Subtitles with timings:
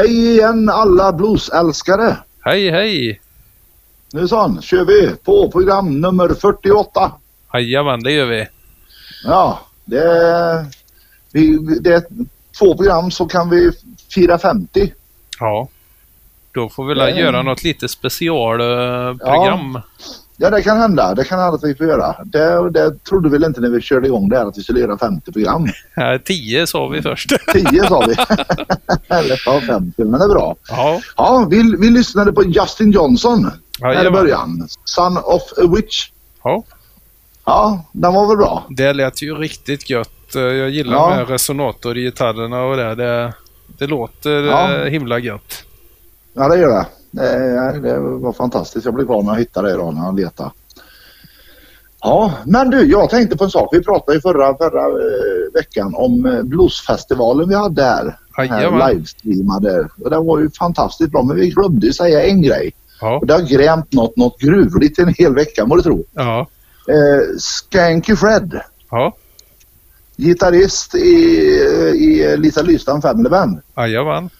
[0.00, 2.16] Hej igen alla bluesälskare!
[2.40, 3.20] Hej, hej!
[4.12, 7.12] Nu sån, kör vi på program nummer 48.
[7.54, 8.46] Jajamän, det gör vi.
[9.24, 10.66] Ja, det är,
[11.32, 12.02] vi, det är
[12.58, 13.70] två program så kan vi
[14.14, 14.92] fira 50.
[15.40, 15.68] Ja.
[16.52, 19.72] Då får vi väl göra något lite specialprogram.
[19.74, 19.82] Ja,
[20.50, 21.14] det kan hända.
[21.14, 22.16] Det kan hända att vi får göra.
[22.24, 24.80] Det, det trodde vi väl inte när vi körde igång det här att vi skulle
[24.80, 25.66] göra 50 program.
[25.96, 26.18] Ja.
[26.24, 27.30] 10 sa vi först.
[27.52, 28.14] 10 sa vi.
[29.16, 30.56] Eller ja, 50, men det är bra.
[30.68, 31.00] ja.
[31.16, 33.50] Ja, vi, vi lyssnade på Justin Johnson
[33.82, 34.68] här i början.
[34.84, 36.06] Son of a Witch.
[36.44, 36.62] ja.
[37.44, 38.66] Ja, den var väl bra.
[38.68, 40.10] Det lät ju riktigt gött.
[40.34, 41.16] Jag gillar Ja.
[41.16, 42.94] med resonatorgitarrerna och det.
[42.94, 43.32] Det,
[43.78, 44.74] det låter Ja.
[44.74, 45.64] eh, himla gött.
[46.34, 46.86] Ja, det gör det.
[47.10, 48.84] Det, det var fantastiskt.
[48.84, 50.50] Jag blev glad när jag hittade det idag när jag letade.
[52.02, 53.68] Ja, men du, jag tänkte på en sak.
[53.72, 58.18] Vi pratade ju förra, förra eh, veckan om eh, bluesfestivalen vi hade här.
[58.32, 59.88] Här livestreamade.
[60.04, 62.72] Och det var ju fantastiskt bra, men vi glömde säga en grej.
[63.00, 63.18] Ja.
[63.18, 66.04] Och det har grämt något, något gruvligt en hel vecka må du tro.
[66.14, 66.46] Ja.
[66.88, 68.60] Eh, Skanky Fred,
[68.90, 69.16] Ja.
[70.16, 70.98] gitarrist i,
[71.94, 73.60] i Lisa Lystam Family Band.
[73.76, 74.30] Jajamän.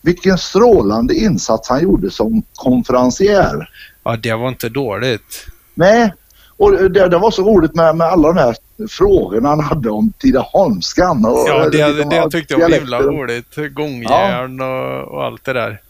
[0.00, 3.70] Vilken strålande insats han gjorde som konferencier.
[4.02, 5.46] Ja, det var inte dåligt.
[5.74, 6.14] Nej,
[6.56, 8.56] och det, det var så roligt med, med alla de här
[8.90, 11.24] frågorna han hade om Tidaholmskan.
[11.24, 13.56] Och, Ja, det, liksom det allt tyckte jag var himla roligt.
[13.74, 15.80] Gångjärn och, och allt det där.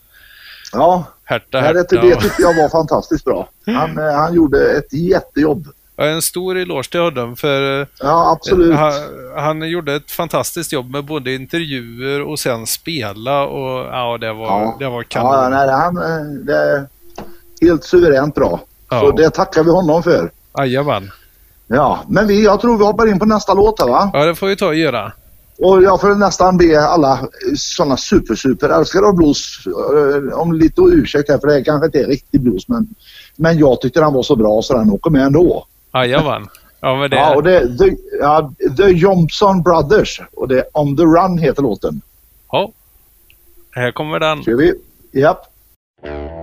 [0.73, 2.01] Ja, Härta, det, härta.
[2.01, 3.49] det och- tyckte jag var fantastiskt bra.
[3.67, 5.67] Han, eh, han gjorde ett jättejobb.
[6.01, 8.75] Ja, en stor eloge till honom för eh, Ja, absolut.
[8.75, 8.93] han,
[9.37, 14.47] han gjorde ett fantastiskt jobb med både intervjuer och sen spela och ja, det var,
[14.47, 14.77] Ja.
[14.79, 15.51] det var Ja, kanon.
[15.51, 16.87] nej, han, eh, det är
[17.61, 18.61] helt suveränt bra.
[18.91, 19.01] Ja.
[19.01, 20.31] Så det tackar vi honom för.
[20.59, 21.11] Jajamän.
[21.67, 24.11] Ja, men vi, jag tror vi hoppar in på nästa låt här va?
[24.13, 25.13] Ja, det får vi ta och göra.
[25.59, 27.19] Och jag får nästan be alla
[27.57, 31.99] sådana super super älskare av blues eh, om lite ursäkt här för det kanske inte
[32.01, 32.87] är riktig blues men,
[33.37, 35.67] men jag tyckte den var så bra så den åker med ändå.
[36.07, 36.47] Jajamän.
[36.81, 40.65] Ja, men det, Ja, och det är The, ja, The Johnson Brothers och det är
[40.73, 42.01] On the Run heter låten.
[42.53, 42.73] ja.
[43.71, 44.43] Här kommer den.
[44.43, 44.75] Kör vi?
[45.21, 45.39] Japp.
[46.03, 46.38] Wind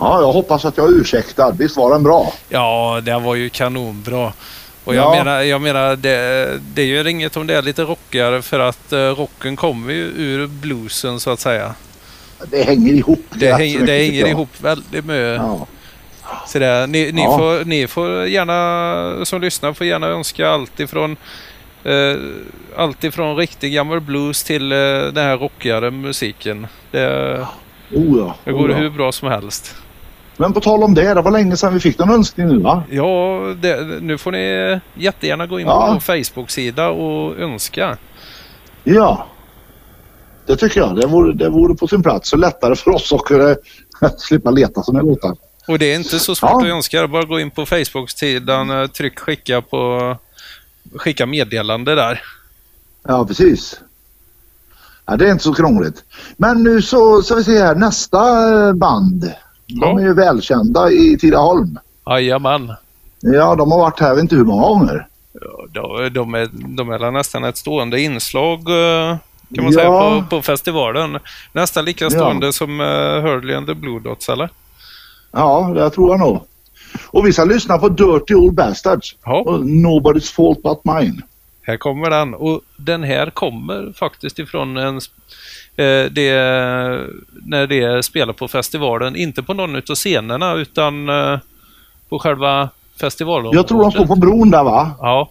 [0.00, 1.50] Ja, jag hoppas att jag är ursäktad.
[1.50, 2.32] Visst var den bra?
[2.48, 4.32] Ja, den var ju kanonbra.
[4.84, 5.24] Och jag Ja.
[5.24, 8.98] menar, jag menar det, det gör inget om det är lite rockigare för att eh,
[8.98, 11.74] rocken kommer ju ur bluesen så att säga.
[12.50, 13.24] Det hänger ihop.
[13.30, 14.30] Det, häng, det hänger jag.
[14.30, 15.36] ihop väldigt mycket.
[15.36, 15.66] Ja.
[16.46, 17.38] Så det, ni, ni, Ja.
[17.38, 21.16] får, ni får gärna, som lyssnar, får gärna önska allt ifrån
[21.84, 22.16] eh,
[22.76, 24.78] allt ifrån riktig gammal blues till eh,
[25.12, 26.66] den här rockigare musiken.
[26.90, 27.46] Det,
[27.94, 28.34] Oh, ja.
[28.44, 28.76] det går Oh, ja.
[28.76, 29.74] hur bra som helst.
[30.40, 32.82] Men på tal om det, det var länge sedan vi fick någon önskning nu va?
[32.90, 35.90] Ja, det, nu får ni jättegärna gå in på Ja.
[35.92, 37.96] vår Facebook-sida och önska.
[38.84, 39.26] Ja.
[40.46, 40.96] Det tycker jag.
[40.96, 42.28] Det vore, det vore på sin plats.
[42.30, 43.56] Så lättare för oss att kunna
[44.18, 45.36] slippa leta sådana låtar.
[45.68, 46.58] Och det är inte så svårt Ja.
[46.60, 47.08] att önska.
[47.08, 50.16] Bara gå in på Facebook-sidan, eh, tryck skicka på
[50.96, 52.22] skicka meddelande där.
[53.08, 53.80] Ja, precis.
[55.06, 56.04] Ja, det är inte så krångligt.
[56.36, 57.74] Men nu så ska vi se här.
[57.74, 58.18] Nästa
[58.74, 59.32] band.
[59.68, 60.00] De Ja.
[60.00, 61.78] är ju välkända i Tidaholm.
[62.10, 62.72] Jajamän.
[63.20, 65.06] Ja, de har varit här vet inte hur många gånger.
[65.72, 69.16] Ja, de, är, de är nästan ett stående inslag eh,
[69.54, 69.78] kan man Ja.
[69.78, 69.88] säga
[70.20, 71.18] på, på festivalen.
[71.52, 72.86] Nästan lika stående som uh,
[73.22, 74.50] Hurley and the Blue Dots eller?
[75.32, 76.40] Ja, det tror jag nog.
[77.06, 79.16] Och vi ska lyssna på Dirty Old Bastards.
[79.24, 79.44] Ja.
[79.62, 81.22] Nobody's Fault But Mine.
[81.68, 86.32] Här kommer den och den här kommer faktiskt ifrån en eh, det,
[87.46, 89.16] när det spelar på festivalen.
[89.16, 91.38] Inte på någon utav scenerna utan eh,
[92.08, 92.68] på själva
[93.00, 93.50] festivalen.
[93.54, 94.90] Jag tror de står på bron där va?
[95.00, 95.30] Ja,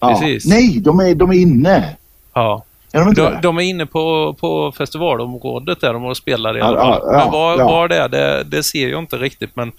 [0.00, 0.08] Ja.
[0.08, 0.46] Precis.
[0.46, 1.96] Nej, de är, de är inne.
[2.34, 2.64] ja.
[2.92, 6.80] Är de De, de är inne på, på festivalområdet där de spelar i Ja, alla
[6.80, 7.00] fall.
[7.04, 7.64] ja, ja, men var, ja.
[7.68, 9.56] var det är, det, det ser jag inte riktigt.
[9.56, 9.72] Men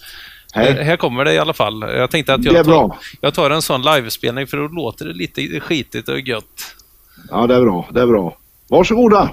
[0.55, 0.67] Nej.
[0.69, 1.81] eh, här kommer det i alla fall.
[1.81, 5.59] Jag tänkte att jag tar, jag tar en sån livespelning för då låter det lite
[5.59, 6.75] skitigt och gött.
[7.29, 7.87] Ja, det är bra.
[7.91, 8.37] Det är bra.
[8.69, 9.29] Varsågoda.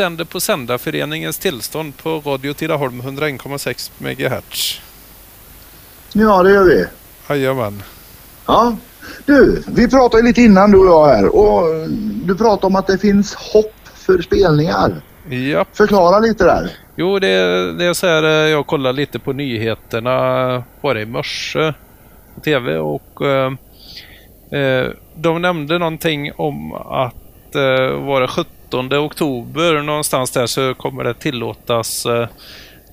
[0.00, 4.80] Sänder på Sändarföreningens tillstånd på Radio Tidaholm 101,6 MHz.
[6.12, 6.86] Ja, det gör vi.
[7.28, 7.82] Jajamän.
[8.46, 8.76] Ja.
[9.26, 11.88] Du, vi pratade lite innan du och jag här och
[12.24, 15.02] du pratade om att det finns hopp för spelningar.
[15.52, 15.64] Ja.
[15.72, 16.70] Förklara lite där.
[16.96, 17.28] Jo, det,
[17.72, 21.74] det är så här, eh, jag kollar lite på nyheterna bara i morse
[22.34, 23.52] på TV och eh,
[24.60, 28.28] eh, de nämnde någonting om att eh, var det
[28.70, 32.28] 17 oktober någonstans där så kommer det tillåtas eh,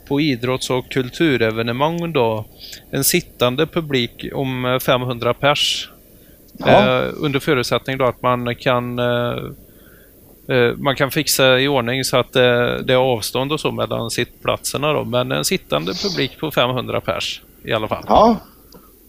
[0.07, 2.45] på idrotts och kulturevenemang då
[2.91, 5.89] en sittande publik om eh, 500 pers.
[6.57, 6.67] Ja.
[6.67, 9.37] Eh, under förutsättning då att man kan eh,
[10.49, 14.11] eh, man kan fixa i ordning så att det, det är avstånd och så mellan
[14.11, 15.03] sittplatserna då.
[15.03, 18.03] Men en sittande publik på 500 pers i alla fall.
[18.07, 18.37] Ja,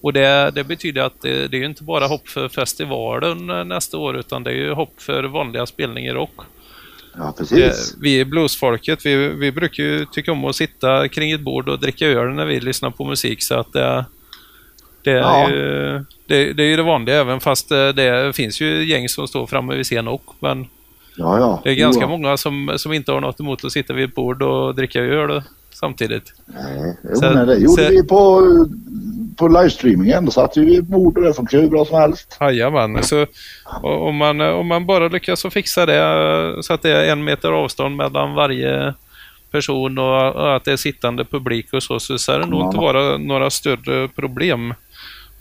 [0.01, 3.99] Och det, det betyder att det, det är inte bara hopp för festivalen eh, nästa
[3.99, 6.43] år utan det är ju hopp för vanliga spelningar också.
[7.19, 7.97] Ja precis.
[8.01, 11.79] Vi i bluesfolket, vi, vi brukar ju tycka om att sitta kring ett bord och
[11.81, 14.05] dricka öl när vi lyssnar på musik så att det,
[15.03, 15.51] det, är, Ja.
[15.51, 19.29] ju, det, det är ju det vanliga även fast eh, det finns ju gäng som
[19.29, 20.35] står framme vid scen också.
[20.41, 20.67] Men
[21.17, 21.61] Ja, ja.
[21.65, 24.43] det är ganska många som, som inte har något emot att sitta vid ett bord
[24.43, 25.43] och dricka öl
[25.81, 26.33] samtidigt.
[26.47, 28.43] Nej, jo, Så- nej, det gjorde så- vi på,
[29.37, 30.25] på livestreamingen.
[30.25, 32.37] Då satt vi vid ett bord och det funkade hur bra som helst.
[32.41, 33.27] Jajamän, så
[33.83, 37.25] om man, om man bara lyckas att fixa det eh, så att det är en
[37.25, 38.95] meter avstånd mellan varje
[39.51, 42.77] person och, och att det är sittande publik och så, så ska det nog inte
[42.77, 44.75] vara några större problem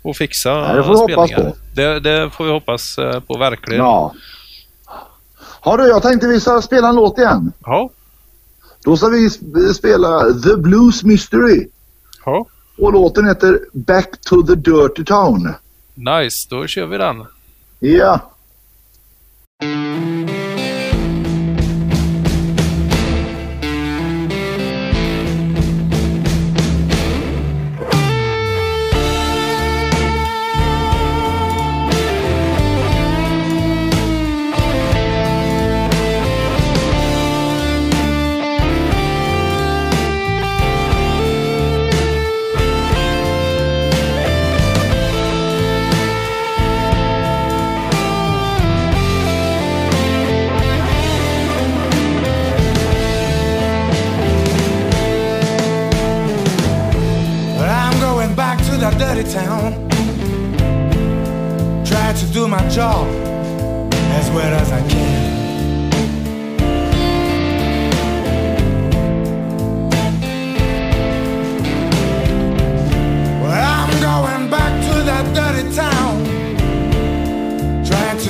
[0.04, 1.54] att fixa Nej, det får vi hoppas på.
[1.76, 3.84] Det, det får vi hoppas eh, på verkligen.
[3.84, 4.14] Ja.
[5.62, 7.52] Har du, jag tänkte vi ska spela en låt igen.
[7.66, 7.90] Ja,
[8.88, 11.68] Då ska vi sp- spela The Blues Mystery.
[12.26, 12.46] ja.
[12.78, 15.54] Och låten heter Back to the Dirty Town.
[15.96, 17.26] Nice, då kör vi den.
[17.80, 18.32] Ja.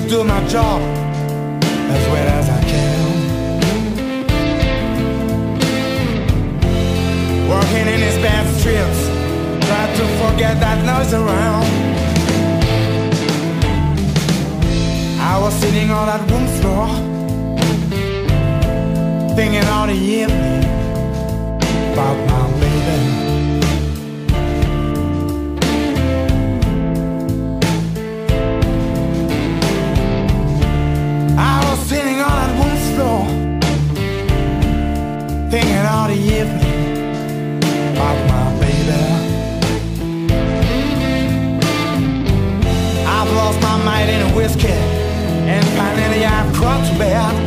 [0.08, 0.82] Do my job
[1.91, 2.98] as well as I can.
[7.50, 9.02] Walking in his bad strips,
[9.67, 11.67] try to forget that noise around.
[15.20, 16.88] I was sitting on that room floor,
[19.36, 20.63] thinking all the evening
[21.91, 23.27] about my baby.
[31.88, 33.23] Sitting on that room floor,
[35.50, 39.00] thinking all the evening about my baby.
[43.08, 46.54] I've lost my mind in whiskey, and finally I've
[46.91, 47.47] to bed.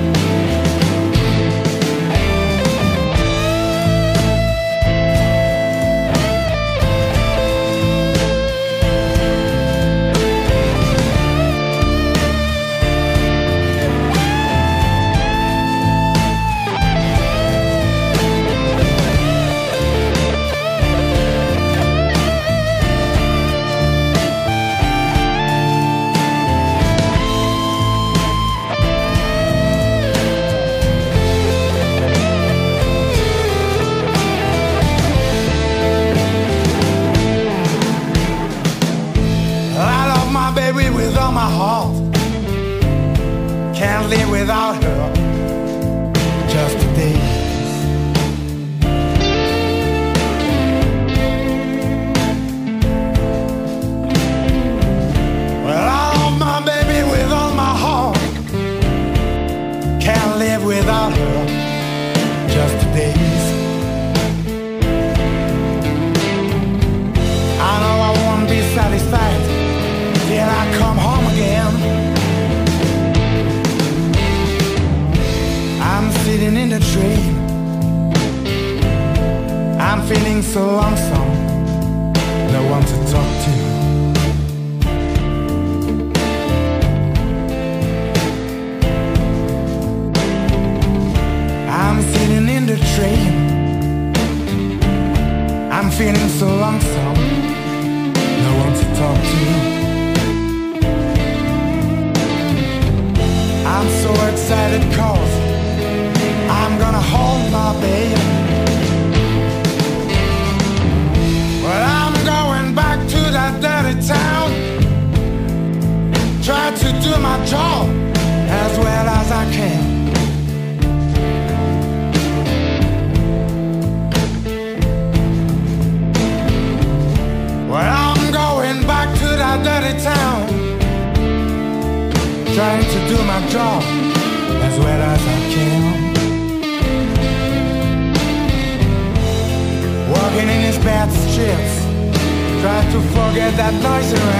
[143.61, 144.40] That noise around.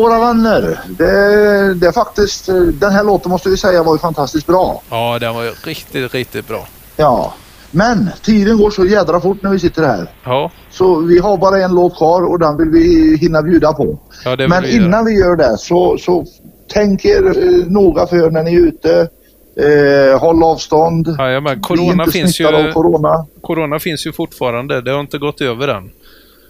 [0.00, 0.80] Våra vänner.
[0.88, 4.82] Det, det är faktiskt, den här låten måste vi säga var ju fantastiskt bra.
[4.90, 6.66] Ja, den var ju riktigt, riktigt bra.
[6.96, 7.34] Ja.
[7.70, 10.10] Men tiden går så jädra fort när vi sitter här.
[10.24, 13.98] Ja, Så vi har bara en låt kvar och den vill vi hinna bjuda på.
[14.24, 16.24] ja det Men vi innan vi gör det så, så
[16.72, 19.08] tänk er eh, noga för när ni är ute.
[19.56, 21.16] Eh, håll avstånd.
[21.18, 23.26] Jajamän, Bli corona inte finns, ju, corona.
[23.40, 24.80] corona finns ju fortfarande.
[24.80, 25.90] Det har inte gått över än.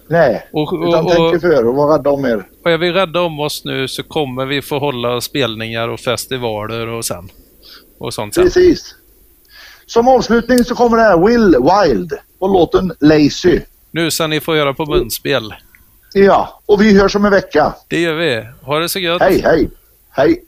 [0.07, 2.47] Nej, Och, utan och, tänk er för och var rädda om er.
[2.63, 6.87] och är vi rädda om oss nu så kommer vi få hålla spelningar och festivaler
[6.87, 7.29] och sen.
[7.99, 8.43] Och sånt sen.
[8.43, 8.95] Precis.
[9.85, 13.59] Som avslutning så kommer det här Will Wild och låten Lazy.
[13.91, 15.53] Nu ska ni få göra på munspel.
[16.13, 17.73] Ja, och vi hörs om en vecka.
[17.87, 18.45] Det gör vi.
[18.61, 19.21] Ha det så gött.
[19.21, 19.69] Hej, hej.
[20.11, 20.43] Hej.